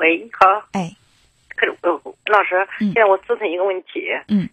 [0.00, 0.66] 喂，你好。
[0.72, 0.96] 哎，
[1.56, 1.90] 可是呃，
[2.24, 4.08] 老师，现在我咨询一个问题。
[4.28, 4.48] 嗯。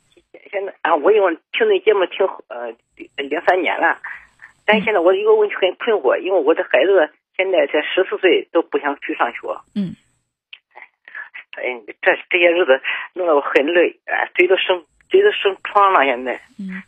[0.52, 2.76] 现在啊，我因为听那节目听呃
[3.16, 3.98] 两三年了，
[4.66, 9.40] 但现在我一个问题很困惑，因为我的孩子现在才十四岁，都不想去上学。
[9.74, 9.96] 嗯。
[11.56, 12.82] 哎，这这些日子
[13.14, 16.04] 弄得我很累，哎，嘴都生嘴都生疮了。
[16.04, 16.42] 现在。
[16.60, 16.84] 嗯。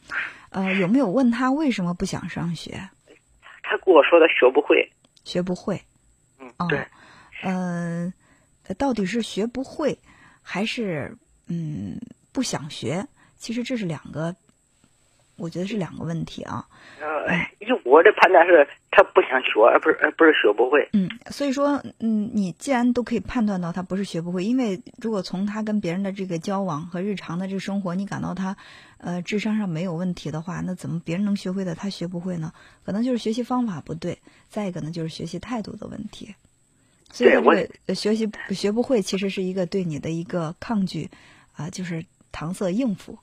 [0.52, 2.72] 呃，有没有问他为什么不想上学？
[3.64, 4.92] 他跟我说他学不会。
[5.24, 5.80] 学不会。
[6.42, 6.52] 嗯。
[6.68, 6.86] 对。
[7.42, 8.14] 嗯，
[8.78, 9.98] 到底是学不会，
[10.42, 11.16] 还是
[11.48, 12.00] 嗯
[12.32, 13.06] 不想学？
[13.38, 14.36] 其实这是两个，
[15.38, 16.66] 我觉得是两个问题啊。
[17.02, 20.88] 呃，以我的判断是，他不想学，而不是而不是学不会。
[20.92, 28.56] 嗯，所以说，嗯，你既然都可以判断到他不是学不会，因为如果从他跟别人的这个交往和日常的这个生活，你感到他
[28.98, 32.52] 呃智商上没有问题的话，那怎么别人能学会的他学不会呢？
[32.84, 36.36] 可能就是学习方法不对，再一个呢就是学习态度的问题。
[37.12, 41.10] 所以这个学习学不会，其实是一个对你的一个抗拒
[41.56, 43.18] 啊，就是搪塞应付。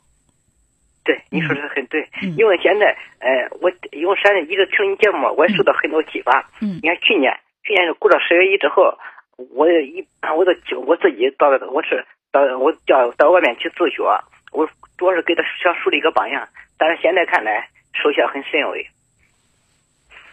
[1.05, 6.51] 对，你说的很对，因为现在，呃，我因为现在一直听你节目，我也受到很多启发。
[6.61, 8.99] 嗯，你看去年，去年过了十月一之后，
[9.37, 10.05] 我一
[10.37, 14.03] 我都我自己到我是到我叫到外面去自学，
[14.51, 16.49] 我主要是给他想树立一个榜样。
[16.77, 18.85] 但是现在看来，收效很甚微。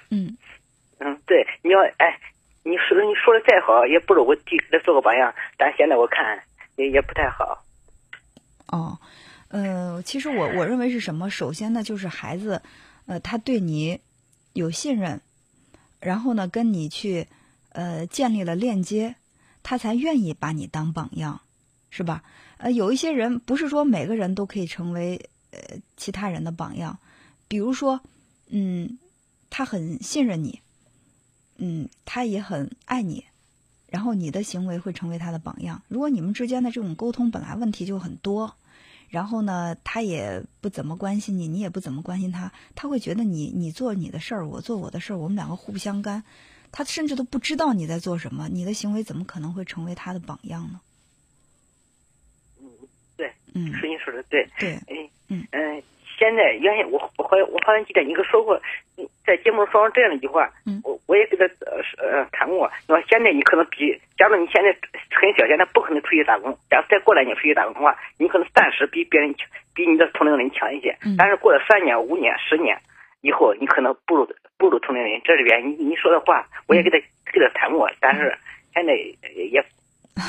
[0.09, 0.35] 嗯，
[0.97, 2.19] 嗯，对，你要哎，
[2.63, 5.33] 你说你说的再好，也不如我弟给他做个榜样。
[5.57, 6.41] 但现在我看
[6.77, 7.63] 也也不太好。
[8.67, 8.97] 哦。
[9.49, 11.29] 呃，其实我我认为是什么？
[11.29, 12.59] 首先呢，就是孩子，
[13.05, 13.99] 呃，他对你
[14.53, 15.21] 有信任，
[15.99, 17.27] 然后呢，跟你去
[17.73, 19.13] 呃建立了链接，
[19.61, 21.39] 他才愿意把你当榜样，
[21.91, 22.23] 是吧？
[22.57, 25.59] 呃，有一些人不是说每个人都可以成为呃
[25.97, 26.97] 其他人的榜样，
[27.47, 28.01] 比如说，
[28.49, 28.97] 嗯，
[29.51, 30.59] 他很信任你，
[31.65, 33.23] 嗯，他也很爱你，
[33.89, 35.81] 然后你的行为会成为他的榜样。
[35.87, 38.53] 如果你们之间的这种沟通本来问题就很多。
[39.09, 46.23] 然后呢，他也不怎么关心你，你也不怎么关心他，他会觉得你你做你的事儿，我做我的事儿，我们两个互不相干，
[46.71, 50.81] 他甚至都不知道你在做什么，你的行为怎么可能会成为他的榜样呢？
[52.59, 52.67] 嗯，
[53.15, 54.81] 对，嗯，是你说的对，对，
[55.29, 55.83] 嗯嗯。
[56.17, 58.59] 现在原先我我好像我好像记得你给说过，
[59.25, 60.51] 在节目上说过这样一句话，
[60.83, 62.69] 我我也给他呃呃谈过。
[62.81, 64.69] 你说现在你可能比，假如你现在
[65.11, 66.51] 很小，现在不可能出去打工。
[66.69, 70.97] 假如再过两年出去打工的话，你可能暂时比别人强，比你的同龄人强一些。
[71.17, 72.77] 但是过了三年、五年、十年
[73.21, 75.21] 以后，你可能不如不如同龄人。
[75.23, 76.97] 这里边你你说的话，我也给他
[77.31, 78.35] 给他谈过，但是
[78.73, 79.63] 现在也。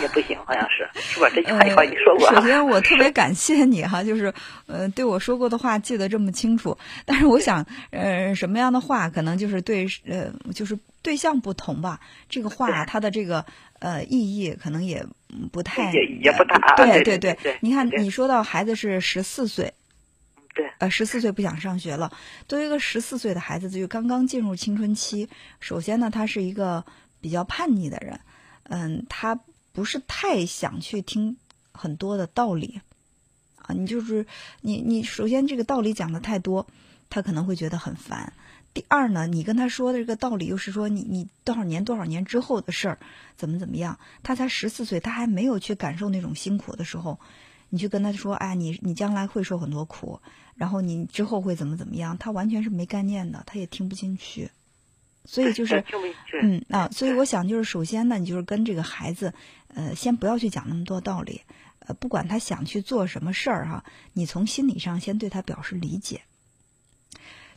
[0.01, 1.29] 也不行，好像是是吧？
[1.35, 2.35] 这句话你好像说过。
[2.35, 4.33] 首先，我特别感谢你哈，就是
[4.67, 6.77] 呃，对我说过的话记得这么清楚。
[7.05, 12.01] 但是，我想呃，什么样的话可能就是对呃，就是对象不同吧。
[12.31, 13.45] 这个话它的这个
[13.79, 15.05] 呃意义可能也
[15.53, 16.75] 不太也也不大。
[16.77, 19.75] 对对对，你看你说到孩子是十四岁，
[20.55, 22.11] 对，呃，十四岁不想上学了。
[22.49, 25.29] 作为一个十四岁的孩子，就刚刚进入青春期，
[25.61, 26.83] 首先呢，他是一个
[27.21, 28.19] 比较叛逆的人，
[28.71, 29.39] 嗯，他。
[29.75, 31.37] 不是太想去听
[31.73, 32.81] 很多的道理，
[33.57, 34.25] 啊，你就是
[34.61, 36.65] 你你首先这个道理讲的太多，
[37.11, 38.33] 他可能会觉得很烦。
[38.73, 42.99] 第二呢，你跟他说的这个道理又是说你你多少年多少年之后的事儿，
[43.37, 43.99] 怎么怎么样？
[44.23, 47.19] 他才十四岁，他还没有去感受那种辛苦的时候，
[47.71, 50.21] 你去跟他说，哎，你你将来会受很多苦，
[50.55, 52.17] 然后你之后会怎么怎么样？
[52.17, 54.51] 他完全是没概念的，他也听不进去。
[55.25, 55.85] 所以就是，
[56.43, 59.33] 嗯啊，所以我想就是，首先呢，你就是跟这个孩子，
[59.75, 61.43] 呃，先不要去讲那么多道理，
[61.81, 66.23] 呃，不管他想去做什么事儿哈，你从心理上先对他表示理解。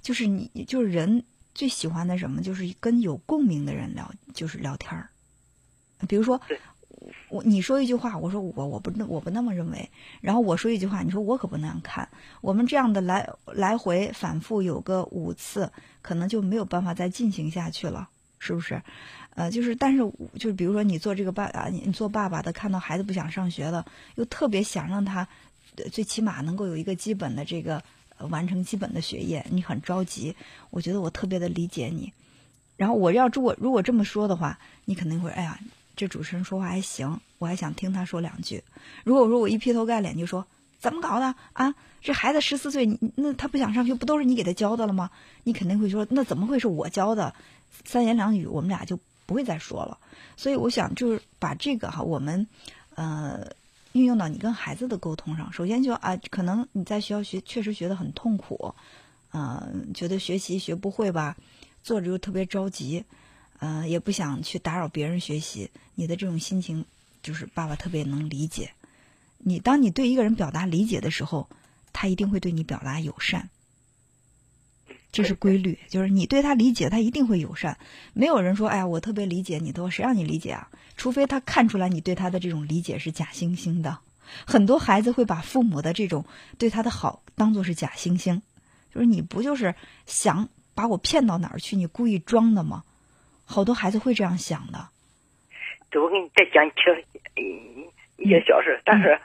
[0.02, 1.24] 就是你，就是人
[1.54, 5.10] 最喜欢的什么，就是跟有共鸣的人聊，就是聊天儿。
[6.08, 6.42] 比如说。
[7.30, 9.90] 我你说一句话，我说我我不我不那么认为，
[10.22, 12.08] 然后我说一句话，你说我可不那样看。
[12.40, 15.70] 我们这样的来来回反复有个五次，
[16.02, 18.08] 可能就没有办法再进行下去了，
[18.40, 18.82] 是不是？
[19.36, 20.00] 呃，就是但是
[20.40, 23.86] 就是比如说你做这个爸啊，你做爸爸的，看到孩子不想上学了，
[24.16, 25.28] 又特别想让他
[25.92, 27.84] 最起码能够有一个基本的这个
[28.18, 30.34] 呃完成基本的学业，你很着急。
[30.70, 32.12] 我觉得我特别的理解你。
[32.78, 35.60] 然后我要如果如果这么说的话，你肯定会哎呀。
[35.98, 38.64] 这主持人说话还行，我还想听他说两句。
[39.04, 40.46] 如果说我一劈头盖脸就说
[40.80, 41.74] 怎么搞的啊？
[42.02, 45.10] 这孩子十四岁，那他不想上学，不都是你给他教的了吗？
[45.44, 47.34] 你肯定会说那怎么会是我教的？
[47.84, 49.98] 三言两语我们俩就不会再说了。
[50.38, 52.48] 所以我想就是把这个哈，我们
[52.94, 53.52] 呃
[53.94, 55.52] 运用到你跟孩子的沟通上。
[55.52, 58.76] 首先就啊，可能你在学校学确实学得很痛苦，
[59.34, 61.36] 嗯，觉得学习学不会吧，
[61.84, 63.04] 做着又特别着急。
[63.60, 66.86] 呃，也不想去打扰别人学习，你的这种心情
[67.24, 68.72] 就是爸爸特别能理解
[69.38, 69.60] 你。
[69.60, 71.50] 当你对一个人表达理解的时候，
[71.94, 73.50] 他一定会对你表达友善。
[75.12, 77.80] 这是规律，就是你对他理解，他一定会友善。
[78.14, 80.70] 没有人说：“哎呀，我特别理解你。”都谁让你理解啊？
[80.96, 84.00] 除非他看出来你对他的这种理解是假惺惺的。
[84.46, 86.26] 很多孩子会把父母的这种
[86.58, 88.42] 对他的好当做是假惺惺，
[88.94, 89.74] 就是你不就是
[90.06, 91.76] 想把我骗到哪儿去？
[91.78, 92.84] 你故意装的吗？
[93.48, 94.78] 好多孩子会这样想的。
[95.90, 96.72] 对，我给你再讲一
[97.36, 99.18] 一一些小事，但是，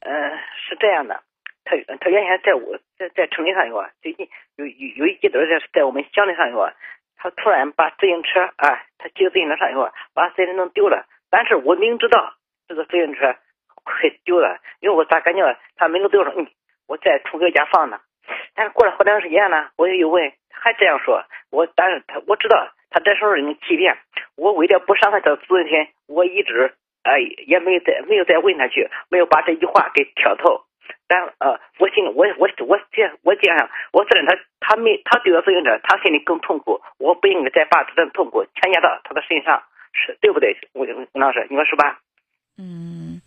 [0.00, 0.36] 呃，
[0.68, 1.22] 是这样的。
[1.64, 6.74] 他他原先在我在在城里上学，最近有有有一阶段在在我们乡里上学，
[7.16, 11.06] 他突然把自行车啊，他骑自行车上学，把自行车弄丢了。
[11.30, 12.34] 但是我明知道
[12.66, 13.36] 这个自行车
[13.84, 16.48] 快丢了，因为我咋感觉他没有丢上，嗯，
[16.86, 18.00] 我在同学家放呢。
[18.54, 23.96] 但是过了好长时间呢，我又问，还这样说，我但是他我知道他这时候人欺骗，
[24.36, 30.64] 我为了不伤害他的自尊心，我一直哎也没有再没有再问他去，没有把这句话给挑透。
[31.06, 36.80] 但呃，我心里我我我这我这样，我虽然他他没他丢了自行车，他心里更痛苦。
[36.98, 39.62] 我不应该再把这份痛苦强加到他的身上，
[39.92, 40.56] 是对不对？
[40.74, 42.00] 吴吴老师，你说是吧？
[42.56, 43.20] 嗯，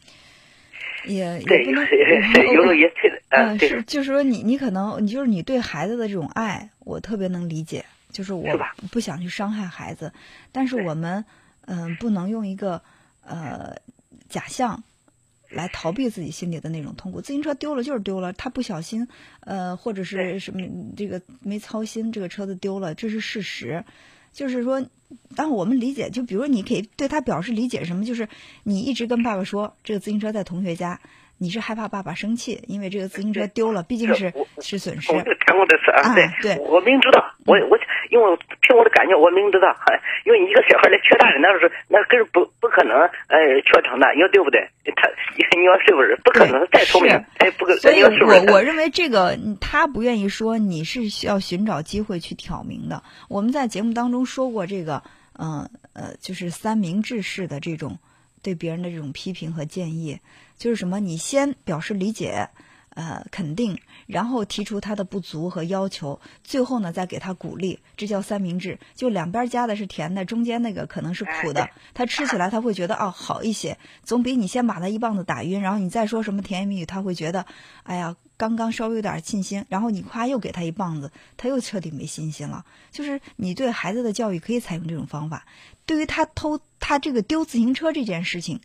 [1.06, 1.72] 也对，有
[2.54, 2.92] 有时候也
[3.30, 7.84] 嗯，是就是说你你可能你就是你对孩子的这种爱，我特别能理解。
[8.12, 8.48] 就是我
[8.92, 10.14] 不想去伤害孩子，
[10.52, 11.26] 但是我们
[11.66, 12.82] 嗯不能用一个
[13.24, 13.78] 呃
[14.30, 14.84] 假象。
[15.54, 17.20] 来逃避自己心里的那种痛苦。
[17.20, 19.10] 自行车丢了就是丢了，他不小心，
[19.42, 20.62] 呃，或者是什么
[20.96, 23.84] 这个没操心，这个车子丢了，这是事实。
[24.32, 24.88] 就是说，
[25.36, 28.30] 当我们理解，就比如你可以对他表示理解什么，就是
[28.64, 31.02] 你一直跟爸爸说，这个自行车在同学家。
[31.42, 35.12] 你是害怕爸爸生气，因为这个自行车丢了，毕竟是是损失。
[35.12, 37.80] 我看过这事啊，对对，我明知道，我我
[38.12, 39.76] 因为凭我的感觉，我明知道，
[40.24, 42.94] 因为一个小孩来缺大人，那是那根是不不可能
[43.26, 44.70] 呃缺成的，你说对不对？
[44.96, 45.10] 他
[45.58, 46.16] 你说是不是？
[46.24, 47.80] 不可能再聪明，哎，不可能。
[47.80, 53.02] 所以我我认为这个他不愿意说，你是需要寻找机会去挑明的。
[53.30, 55.02] 我们在节目当中说过这个，
[55.40, 57.98] 嗯呃，就是三明治式的这种
[58.44, 60.20] 对别人的这种批评和建议。
[60.62, 61.00] 就是什么？
[61.00, 62.50] 你先表示理解，
[62.90, 68.78] 呃，肯定，然后提出他的不足和要求，最后呢再给他鼓励，这叫三明治。
[68.94, 77.48] 就两边加的是甜的，中间那个可能是苦的，他吃起来他会觉得哦好一些，总比你先把他一棒子打晕，然后你再说什么甜言蜜语，他会觉得
[77.82, 82.68] 哎呀刚刚稍微有点信心，然后你夸又给他一棒子，他又彻底没信心了。
[82.92, 85.48] 就是你对孩子的教育可以采用这种方法。
[85.88, 88.62] 对于他偷他这个丢自行车这件事情。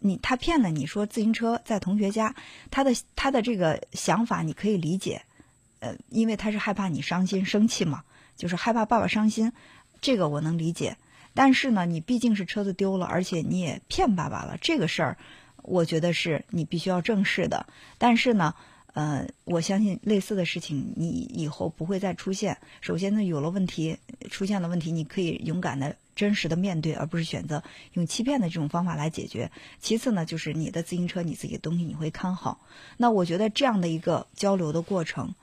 [0.00, 2.34] 你他骗了你说自行车在同学家，
[2.70, 5.22] 他的他的这个想法你可以理解，
[5.78, 8.02] 呃，因为他是害怕你伤心生气嘛，
[8.36, 9.52] 就是害怕爸爸伤心，
[10.00, 10.96] 这个我能理解。
[11.34, 15.16] 但是呢，你毕竟是车子丢了，而且你也骗爸爸了，这个事儿，
[15.62, 17.66] 我觉得是你必须要正视的。
[17.98, 18.54] 但是呢，
[18.94, 22.58] 呃，我相信类似的事情你以后不会再出现。
[22.80, 23.96] 首先呢，有了问题
[24.30, 25.94] 出现了问题，你可以勇敢的。
[26.20, 27.64] 真实的面对，而不是选择
[27.94, 29.50] 用欺骗的这种方法来解决。
[29.78, 32.60] 其次呢，就是你的自行车，你自己的东西你会看好。
[32.98, 35.34] 那我觉得这样的一个交流的过程，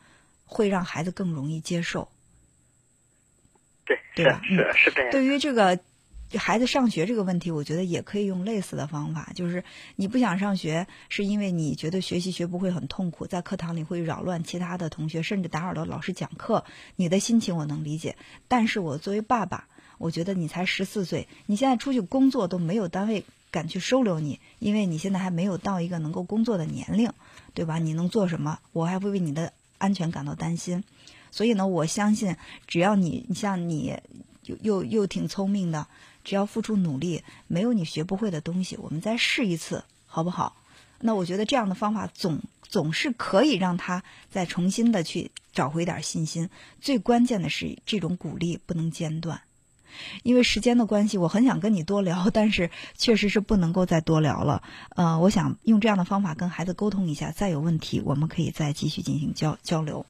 [0.46, 2.10] 会让孩子更容易接受。
[3.88, 4.40] 对，对吧？
[4.44, 5.12] 是是这样。
[5.12, 5.80] 对于这个
[6.38, 9.32] 孩子上学这个问题，我觉得也可以用类似的方法。
[9.34, 9.64] 就是
[9.96, 16.66] 你不想上学，是因为你觉得学习学不会很痛苦，在课堂里会扰乱其他的同学，甚至打扰到老师讲课。
[16.96, 18.16] 你的心情我能理解，
[18.48, 19.68] 但是我作为爸爸。
[19.98, 27.12] 我觉得你才十四岁，你现在出去工作都没有单位敢去收留你，因为你现在还没有到一个能够工作的年龄，
[27.54, 27.80] 对吧？
[27.80, 28.60] 你能做什么？
[28.74, 30.84] 我还会为你的安全感到担心。
[31.32, 32.36] 所以呢，我相信
[32.68, 33.98] 只要你，像你
[34.44, 35.88] 又又又挺聪明的，
[36.24, 38.78] 只要付出努力，没有你学不会的东西。
[38.78, 40.56] 我们再试一次，好不好？
[41.00, 46.50] 那我觉得这样的方法总总是可以让他再重新的去找回点信心。
[46.82, 49.42] 最关键的是，这种鼓励不能间断。
[50.24, 54.62] 因为时间的关系，我很想跟你多聊，但是确实是不能够再多聊了。
[54.96, 60.06] 呃，我想用这样的方法跟孩子沟通一下，再有问题我们可以再继续进行交交流。